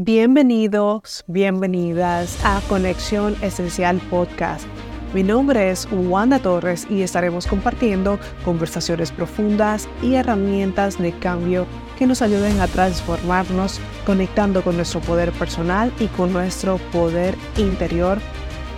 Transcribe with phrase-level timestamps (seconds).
[0.00, 4.64] Bienvenidos, bienvenidas a Conexión Esencial Podcast.
[5.12, 11.66] Mi nombre es Wanda Torres y estaremos compartiendo conversaciones profundas y herramientas de cambio
[11.98, 18.18] que nos ayuden a transformarnos, conectando con nuestro poder personal y con nuestro poder interior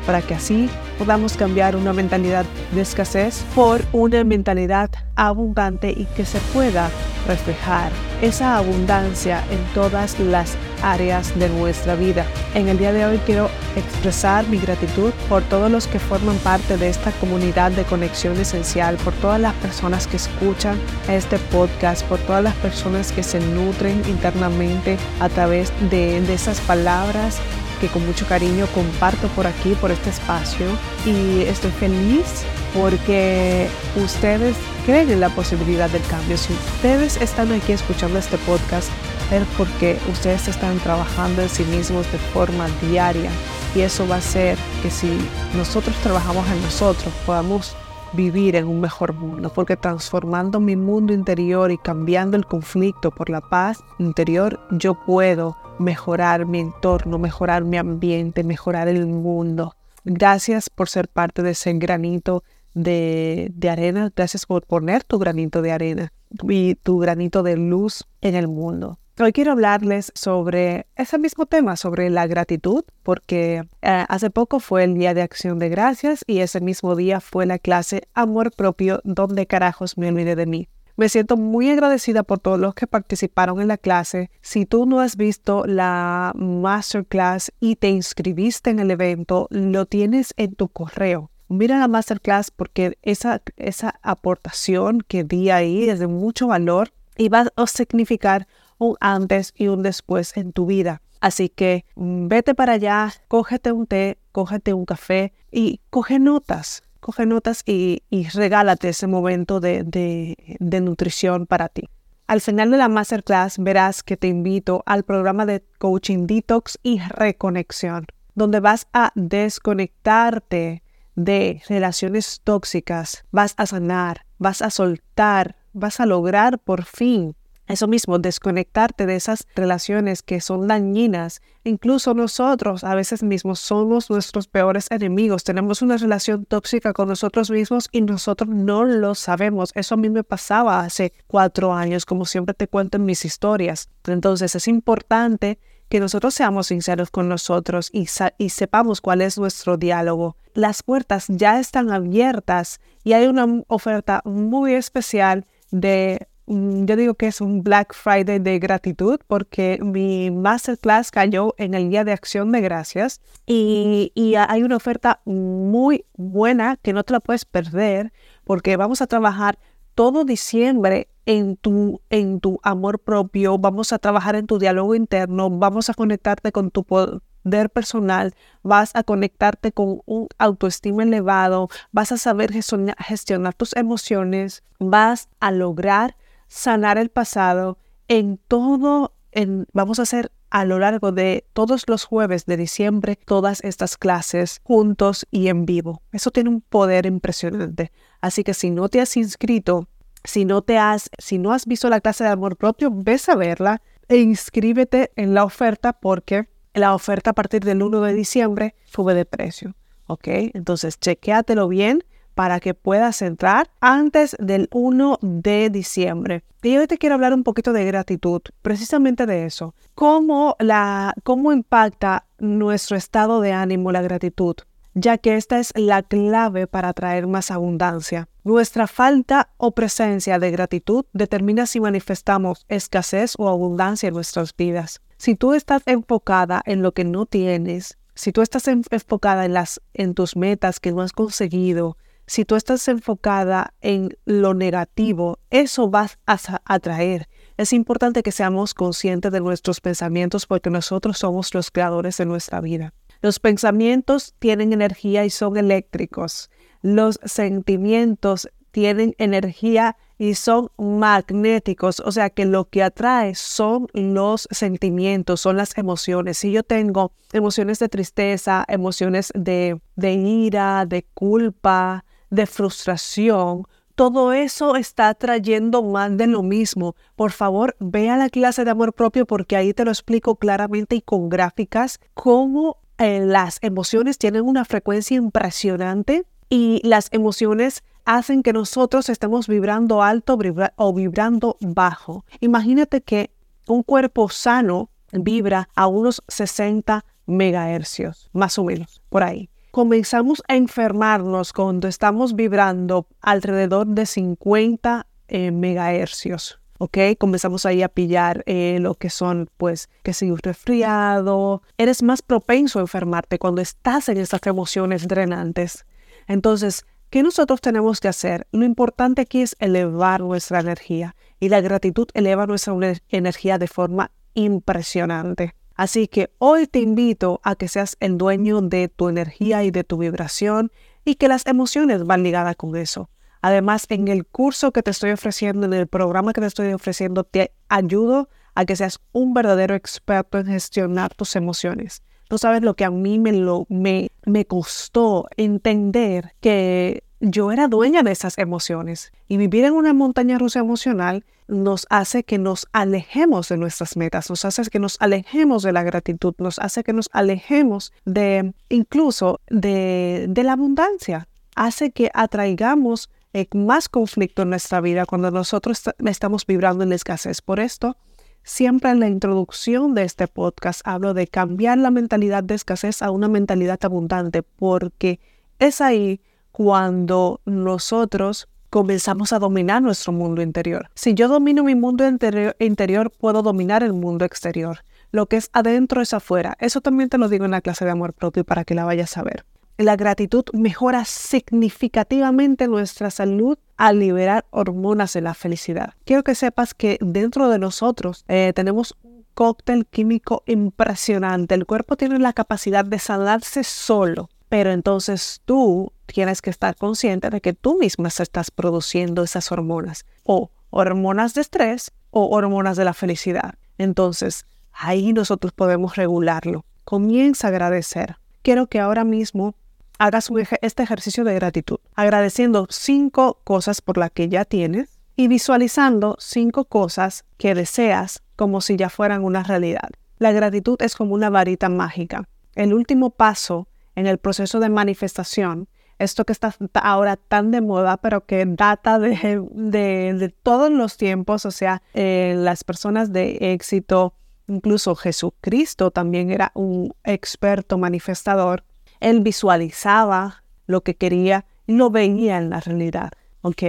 [0.07, 4.89] para que así podamos cambiar una mentalidad de escasez por una mentalidad
[5.21, 6.91] abundante y que se pueda
[7.29, 7.93] reflejar
[8.23, 12.25] esa abundancia en todas las áreas de nuestra vida.
[12.55, 16.78] En el día de hoy quiero expresar mi gratitud por todos los que forman parte
[16.78, 20.78] de esta comunidad de conexión esencial, por todas las personas que escuchan
[21.09, 27.39] este podcast, por todas las personas que se nutren internamente a través de, esas palabras
[27.80, 30.66] que con mucho cariño comparto por aquí, por este espacio.
[31.05, 34.56] Y estoy feliz porque ustedes
[34.87, 36.37] creen en la posibilidad del cambio.
[36.37, 38.88] Si ustedes están aquí escuchando este podcast,
[39.30, 43.30] es porque ustedes están trabajando en sí mismos de forma diaria.
[43.75, 45.17] Y eso va a hacer que si
[45.56, 47.77] nosotros trabajamos en nosotros, podamos
[48.12, 53.31] vivir en un mejor mundo, porque transformando mi mundo interior y cambiando el conflicto por
[53.31, 59.77] la paz interior, yo puedo mejorar mi entorno, mejorar mi ambiente, mejorar el mundo.
[60.05, 62.42] Gracias por ser parte de ese granito
[62.74, 64.12] de, arena.
[64.14, 66.12] Gracias por poner tu granito de arena
[66.48, 68.98] y tu granito de luz en el mundo.
[69.18, 74.84] Hoy quiero hablarles sobre ese mismo tema, sobre la gratitud, porque eh, hace poco fue
[74.84, 79.00] el Día de Acción de Gracias y ese mismo día fue la clase Amor Propio,
[79.04, 80.68] donde carajos me olvidé de mí.
[80.96, 84.30] Me siento muy agradecida por todos los que participaron en la clase.
[84.42, 90.34] Si tú no has visto la masterclass y te inscribiste en el evento, lo tienes
[90.36, 91.30] en tu correo.
[91.51, 97.29] Mira la masterclass porque esa, esa aportación que di ahí es de mucho valor y
[97.29, 98.47] va a significar
[98.79, 101.03] un antes y un después en tu vida.
[101.21, 106.84] Así que mm, vete para allá, cógete un té, cógete un café y coge notas
[107.01, 108.03] coge notas y,
[108.34, 111.89] regálate ese momento de, de nutrición para ti.
[112.27, 117.00] Al final de la masterclass verás que te invito al programa de coaching detox y
[117.00, 120.83] reconexión, donde vas a desconectarte
[121.25, 127.36] de relaciones tóxicas, vas a sanar, vas a soltar, vas a lograr por fin
[127.70, 131.41] eso mismo, desconectarte de esas relaciones que son dañinas.
[131.62, 135.44] Incluso nosotros a veces mismos somos nuestros peores enemigos.
[135.44, 139.70] Tenemos una relación tóxica con nosotros mismos y nosotros no lo sabemos.
[139.76, 143.88] Eso a mí me pasaba hace cuatro años, como siempre te cuento en mis historias.
[144.04, 145.60] Entonces es importante
[145.91, 148.09] que nosotros seamos sinceros con nosotros y,
[148.39, 150.37] y sepamos cuál es nuestro diálogo.
[150.55, 157.15] Las puertas ya están abiertas y hay una oferta muy especial de Mm, yo digo
[157.15, 162.11] que es un Black Friday de gratitud porque mi masterclass cayó en el Día de
[162.11, 168.12] Acción de Gracias y, hay una oferta muy buena que no te la puedes perder
[168.43, 169.61] porque vamos a trabajar
[170.00, 175.50] todo diciembre en tu, en tu amor propio, vamos a trabajar en tu diálogo interno,
[175.50, 182.12] vamos a conectarte con tu poder personal, vas a conectarte con un autoestima elevado, vas
[182.12, 186.16] a saber gestionar tus emociones, vas a lograr
[186.49, 187.77] sanar el pasado
[188.09, 193.16] en todo, en, vamos a hacer a lo largo de todos los jueves de diciembre
[193.16, 196.00] todas estas clases juntos y en vivo.
[196.10, 197.93] Eso tiene un poder impresionante.
[198.22, 199.90] Así que si no te has inscrito,
[200.25, 203.36] si no te has, si no has visto la clase de amor propio, ves a
[203.36, 208.75] verla e inscríbete en la oferta porque la oferta a partir del 1 de diciembre
[208.84, 209.75] sube de precio.
[210.06, 210.26] ¿Ok?
[210.54, 212.03] Entonces, chequéatelo bien
[212.34, 216.42] para que puedas entrar antes del 1 de diciembre.
[216.62, 219.75] Y hoy te quiero hablar un poquito de gratitud, precisamente de eso.
[219.94, 224.56] ¿Cómo, la, cómo impacta nuestro estado de ánimo la gratitud?
[224.95, 228.28] Ya que esta es la clave para atraer más abundancia.
[228.45, 235.01] Nuestra falta o presencia de gratitud determina si manifestamos escasez o abundancia en nuestras vidas.
[235.19, 239.54] Si tú estás enfocada en lo que no tienes, si tú estás enfocada en,
[239.95, 241.97] en tus metas que no has conseguido,
[242.27, 247.28] si tú estás enfocada en lo negativo, eso va a atraer.
[247.57, 252.60] Es importante que seamos conscientes de nuestros pensamientos porque nosotros somos los creadores de nuestra
[252.60, 252.95] vida.
[253.22, 256.50] Los pensamientos tienen energía y son eléctricos.
[256.83, 264.47] Los sentimientos tienen energía y son magnéticos, o sea que lo que atrae son los
[264.50, 266.38] sentimientos, son las emociones.
[266.38, 274.33] Si yo tengo emociones de tristeza, emociones de, de ira, de culpa, de frustración, todo
[274.33, 276.97] eso está trayendo más de lo mismo.
[277.17, 280.97] Por favor, ve a la clase de amor propio porque ahí te lo explico claramente
[280.97, 288.42] y con gráficas cómo eh, las emociones tienen una frecuencia impresionante y las emociones hacen
[288.42, 290.38] que nosotros estemos vibrando alto
[290.76, 292.25] o vibrando bajo.
[292.40, 293.30] Imagínate que
[293.66, 300.56] un cuerpo sano vibra a unos 60 megahercios, más o menos, por ahí comenzamos a
[300.56, 306.60] enfermarnos cuando estamos vibrando alrededor de 50 eh, megahercios.
[306.80, 306.97] ¿Ok?
[307.18, 312.23] Comenzamos ahí a pillar eh, lo que son, pues, que si un resfriado, eres más
[312.23, 315.85] propenso a enfermarte cuando estás en estas emociones drenantes.
[316.26, 318.47] Entonces, ¿qué nosotros tenemos que hacer?
[318.50, 322.75] Lo importante aquí es elevar nuestra energía y la gratitud eleva nuestra
[323.11, 325.54] energía de forma impresionante.
[325.75, 329.85] Así que hoy te invito a que seas el dueño de tu energía y de
[329.85, 330.73] tu vibración
[331.04, 333.11] y que las emociones van ligadas con eso.
[333.42, 337.25] Además, en el curso que te estoy ofreciendo, en el programa que te estoy ofreciendo,
[337.25, 342.02] te ayudo a que seas un verdadero experto en gestionar tus emociones.
[342.31, 347.69] No sabes lo que a mí me, lo, me, me costó entender que yo era
[347.69, 352.69] dueña de esas emociones y vivir en una montaña rusa emocional nos hace que nos
[352.73, 356.93] alejemos de nuestras metas, nos hace que nos alejemos de la gratitud, nos hace que
[356.93, 363.11] nos alejemos de incluso de, de la abundancia, hace que atraigamos
[363.52, 367.42] más conflicto en nuestra vida cuando nosotros estamos vibrando en escasez.
[367.42, 367.97] Por esto,
[368.42, 373.11] siempre en la introducción de este podcast hablo de cambiar la mentalidad de escasez a
[373.11, 375.21] una mentalidad abundante, porque
[375.59, 376.21] es ahí
[376.52, 380.88] cuando nosotros comenzamos a dominar nuestro mundo interior.
[380.94, 384.78] Si yo domino mi mundo interior, puedo dominar el mundo exterior.
[385.12, 386.56] Lo que es adentro es afuera.
[386.61, 389.16] Eso también te lo digo en la clase de amor propio para que la vayas
[389.16, 389.44] a ver.
[389.80, 395.94] La gratitud mejora significativamente nuestra salud al liberar hormonas de la felicidad.
[396.04, 401.54] Quiero que sepas que dentro de nosotros eh, tenemos un cóctel químico impresionante.
[401.54, 407.30] El cuerpo tiene la capacidad de sanarse solo pero entonces tú tienes que estar consciente
[407.30, 412.85] de que tú misma estás produciendo esas hormonas, o hormonas de estrés o hormonas de
[412.85, 413.54] la felicidad.
[413.78, 416.64] Entonces, ahí nosotros podemos regularlo.
[416.85, 418.16] Comienza a agradecer.
[418.42, 419.54] Quiero que ahora mismo
[420.00, 420.30] hagas
[420.62, 426.64] este ejercicio de gratitud, agradeciendo cinco cosas por las que ya tienes y visualizando cinco
[426.64, 429.90] cosas que deseas como si ya fueran una realidad.
[430.16, 432.26] La gratitud es como una varita mágica.
[432.54, 435.68] El último paso en el proceso de manifestación,
[435.99, 441.50] esto que está ahora tan de moda, pero que data de, todos los tiempos, o
[441.50, 444.14] sea, eh, las personas de éxito,
[444.49, 448.64] incluso Jesucristo también era un experto manifestador,
[449.00, 453.11] él visualizaba lo que quería y lo veía en la realidad,
[453.42, 453.62] ¿ok?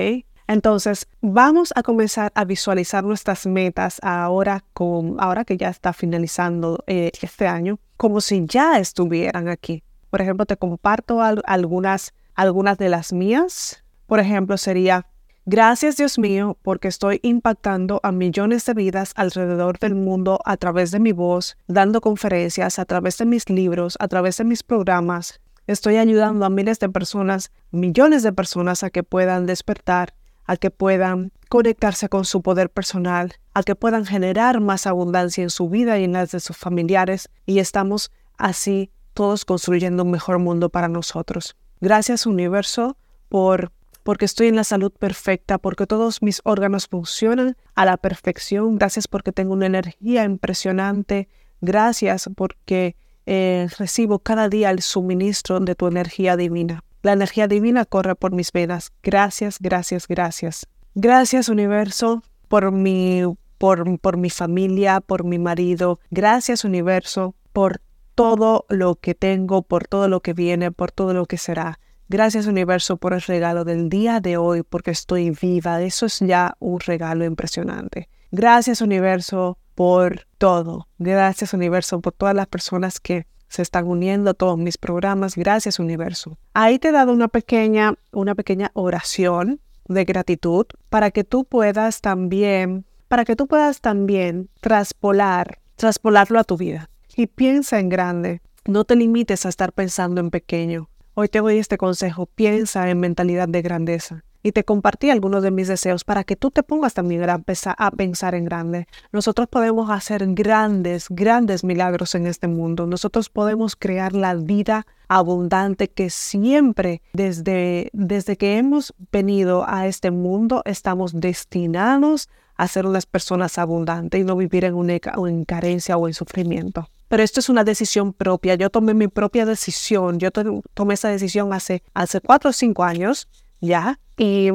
[0.48, 6.84] Entonces, vamos a comenzar a visualizar nuestras metas ahora, con, ahora que ya está finalizando
[6.88, 9.82] eh, este año, como si ya estuvieran aquí.
[10.10, 13.86] Por ejemplo, te comparto algunas, algunas de las mías.
[14.08, 15.08] Por ejemplo, sería,
[15.46, 20.92] gracias Dios mío, porque estoy impactando a millones de vidas alrededor del mundo a través
[20.92, 25.40] de mi voz, dando conferencias, a través de mis libros, a través de mis programas.
[25.68, 30.14] Estoy ayudando a miles de personas, millones de personas a que puedan despertar,
[30.46, 35.50] a que puedan conectarse con su poder personal, a que puedan generar más abundancia en
[35.50, 37.30] su vida y en las de sus familiares.
[37.46, 41.56] Y estamos así todos construyendo un mejor mundo para nosotros.
[41.80, 42.98] Gracias universo
[43.30, 43.72] por
[44.04, 48.78] porque estoy en la salud perfecta, porque todos mis órganos funcionan a la perfección.
[48.78, 51.30] Gracias porque tengo una energía impresionante.
[51.62, 56.84] Gracias porque eh, recibo cada día el suministro de tu energía divina.
[57.04, 58.92] La energía divina corre por mis venas.
[59.04, 60.68] Gracias, gracias, gracias.
[60.94, 63.24] Gracias universo por mi,
[63.58, 66.00] por, por mi familia, por mi marido.
[66.10, 67.82] Gracias universo por
[68.16, 71.80] todo lo que tengo, por todo lo que viene, por todo lo que será.
[72.14, 75.82] Gracias universo por el regalo del día de hoy, porque estoy viva.
[75.82, 78.10] Eso es ya un regalo impresionante.
[78.32, 80.90] Gracias universo por todo.
[80.98, 85.38] Gracias universo por todas las personas que se están uniendo a todos mis programas.
[85.38, 86.38] Gracias universo.
[86.54, 92.02] Ahí te he dado una pequeña, una pequeña oración de gratitud para que tú puedas
[92.02, 98.42] también, para que tú puedas también traspolar, traspolarlo a tu vida y piensa en grande.
[98.66, 100.91] No te limites a estar pensando en pequeño.
[101.14, 104.24] Hoy te doy este consejo, piensa en mentalidad de grandeza.
[104.44, 108.34] y te compartí algunos de mis deseos para que tú te pongas también a, pensar
[108.34, 108.88] en grande.
[109.12, 112.88] Nosotros podemos hacer grandes, grandes milagros en este mundo.
[112.88, 120.10] Nosotros podemos crear la vida abundante que siempre desde, desde que hemos venido a este
[120.10, 125.98] mundo estamos destinados a ser unas personas abundantes y no vivir en, una, en carencia
[125.98, 126.88] o en sufrimiento.
[127.12, 128.56] Pero esto es una decisión propia.
[128.56, 130.18] Yo tomé mi propia decisión.
[130.18, 133.28] Yo tomé esa decisión hace, hace cuatro o cinco años
[133.60, 134.00] ya.
[134.18, 134.48] Y,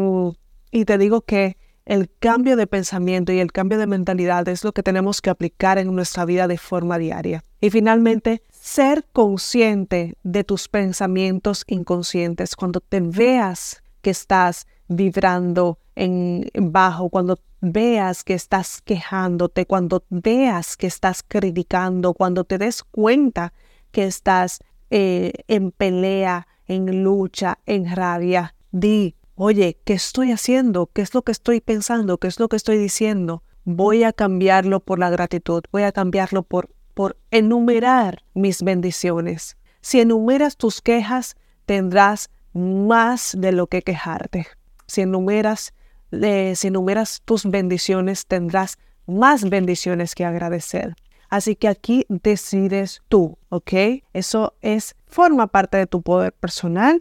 [0.70, 4.72] y te digo que el cambio de pensamiento y el cambio de mentalidad es lo
[4.72, 7.44] que tenemos que aplicar en nuestra vida de forma diaria.
[7.60, 12.56] Y finalmente, ser consciente de tus pensamientos inconscientes.
[12.56, 20.76] Cuando te veas que estás vibrando en bajo, cuando veas que estás quejándote, cuando veas
[20.76, 23.52] que estás criticando, cuando te des cuenta
[23.90, 30.86] que estás eh, en pelea, en lucha, en rabia, di, oye, ¿qué estoy haciendo?
[30.92, 32.18] ¿Qué es lo que estoy pensando?
[32.18, 33.42] ¿Qué es lo que estoy diciendo?
[33.64, 39.56] Voy a cambiarlo por la gratitud, voy a cambiarlo por, por enumerar mis bendiciones.
[39.80, 44.46] Si enumeras tus quejas, tendrás más de lo que quejarte.
[44.86, 45.72] Si enumeras
[46.10, 50.94] si enumeras tus bendiciones, tendrás más bendiciones que agradecer.
[51.28, 53.72] Así que aquí decides tú, ¿ok?
[54.12, 57.00] Eso es, forma parte de tu poder personal.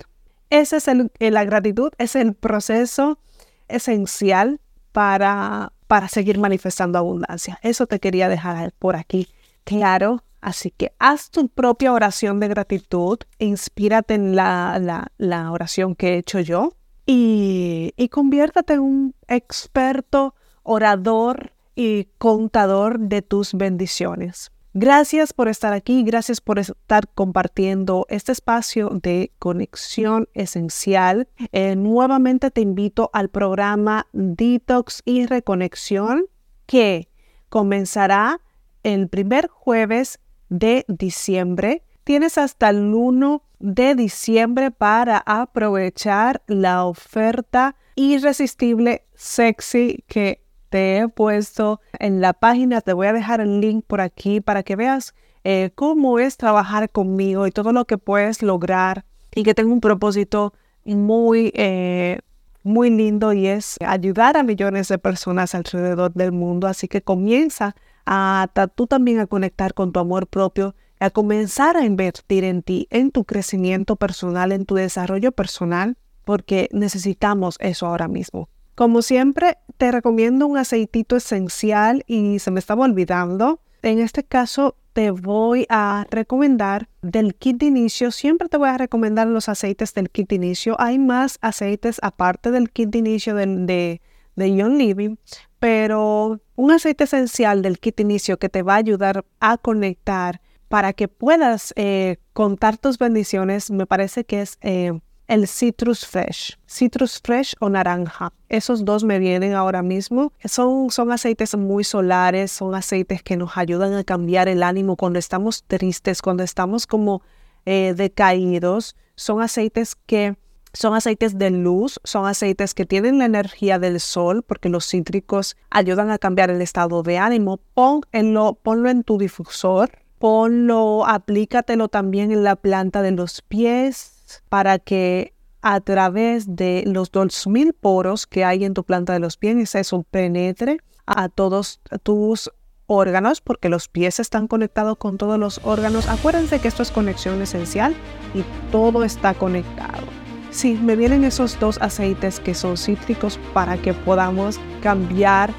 [0.50, 3.20] Ese es el, la gratitud, es el proceso
[3.68, 4.60] esencial
[4.92, 7.60] para, para seguir manifestando abundancia.
[7.62, 9.27] Eso te quería dejar por aquí
[9.63, 10.24] claro.
[10.42, 16.13] Así que haz tu propia oración de gratitud, inspírate en la, la, la oración que
[16.13, 16.74] he hecho yo
[17.06, 24.52] y, conviértate en un experto orador y contador de tus bendiciones.
[24.74, 31.30] Gracias por estar aquí, gracias por estar compartiendo este espacio de conexión esencial.
[31.54, 36.26] Eh, nuevamente te invito al programa Detox y Reconexión
[36.66, 37.08] que
[37.48, 38.42] comenzará
[38.84, 40.20] el primer jueves
[40.50, 41.85] de diciembre.
[42.06, 51.08] Tienes hasta el 1 de diciembre para aprovechar la oferta irresistible sexy que te he
[51.08, 52.82] puesto en la página.
[52.82, 56.92] Te voy a dejar el link por aquí para que veas eh, cómo es trabajar
[56.92, 62.20] conmigo y todo lo que puedes lograr y que tengo un propósito muy, eh,
[62.62, 66.68] muy lindo y es ayudar a millones de personas alrededor del mundo.
[66.68, 71.86] Así que comienza a tú también a conectar con tu amor propio a comenzar a
[71.86, 78.08] invertir en ti, en tu crecimiento personal, en tu desarrollo personal, porque necesitamos eso ahora
[78.08, 78.50] mismo.
[78.75, 83.62] Como siempre, te recomiendo un aceitito esencial y se me estaba olvidando.
[83.82, 88.12] En este caso, te voy a recomendar del kit de inicio.
[88.12, 90.75] Siempre te voy a recomendar los aceites del kit de inicio.
[90.80, 94.02] Hay más aceites aparte del kit de inicio de,
[94.36, 95.18] de, Young Living,
[95.60, 100.42] pero un aceite esencial del kit de inicio que te va a ayudar a conectar
[100.67, 106.57] para que puedas eh, contar tus bendiciones, me parece que es eh, el Citrus Fresh.
[106.67, 108.31] Citrus Fresh o naranja.
[108.50, 110.34] Esos dos me vienen ahora mismo.
[110.43, 115.19] Son, son aceites muy solares, son aceites que nos ayudan a cambiar el ánimo cuando
[115.19, 117.22] estamos tristes, cuando estamos como
[117.65, 118.95] eh, decaídos.
[119.15, 120.36] Son aceites que
[120.74, 125.55] son aceites de luz, son aceites que tienen la energía del sol porque los cítricos
[125.69, 127.62] ayudan a cambiar el estado de ánimo.
[127.74, 135.34] ponlo en tu difusor ponlo, aplícatelo también en la planta de los pies para que
[135.62, 140.03] a través de los 2000 poros que hay en tu planta de los pies, eso
[140.12, 142.51] penetre a todos tus
[142.88, 146.07] órganos, porque los pies están conectados con todos los órganos.
[146.07, 147.95] Acuérdense que esto es conexión esencial
[148.34, 150.05] y todo está conectado.
[150.51, 155.51] Sí, me vienen esos dos aceites que son cítricos para que podamos cambiar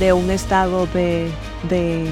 [0.00, 1.30] de un estado de,
[1.68, 2.06] de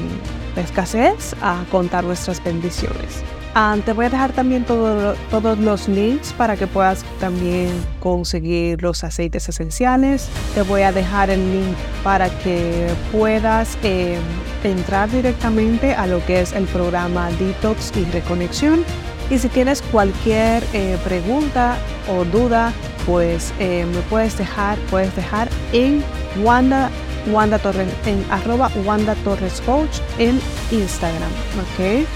[0.62, 3.22] escasez a contar nuestras bendiciones.
[3.58, 7.70] Ah, te voy a dejar también todos los links para que puedas también
[8.00, 10.28] conseguir los aceites esenciales.
[10.54, 14.20] Te voy a dejar el link para que puedas em,
[14.62, 18.84] entrar directamente a lo que es el programa Detox y Reconexión.
[19.30, 21.78] Y si tienes cualquier eh, pregunta
[22.10, 22.74] o duda,
[23.06, 26.04] pues eh, me puedes dejar, puedes dejar en
[26.42, 26.90] Wanda
[27.26, 30.40] Wanda Torres, en arroba Wanda Torres Coach en
[30.70, 31.30] Instagram.
[31.60, 32.06] ¿ok?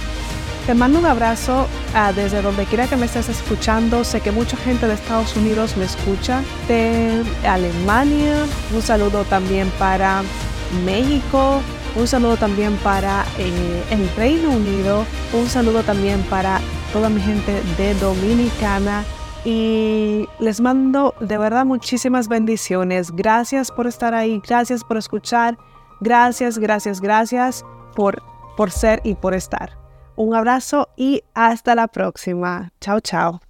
[0.66, 4.04] Te mando un abrazo ah, desde donde quiera que me estés escuchando.
[4.04, 8.44] Sé que mucha gente de Estados Unidos me escucha, de Alemania.
[8.72, 10.22] Un saludo también para
[10.84, 11.60] México.
[11.96, 15.04] Un saludo también para eh, el Reino Unido.
[15.32, 16.60] Un saludo también para
[16.92, 19.04] toda mi gente de Dominicana
[19.44, 23.12] y les mando de verdad muchísimas bendiciones.
[23.12, 25.58] Gracias por estar ahí, gracias por escuchar,
[26.00, 28.22] gracias, gracias, gracias por,
[28.56, 29.78] por ser y por estar.
[30.16, 32.72] Un abrazo y hasta la próxima.
[32.80, 33.49] Chao, chao.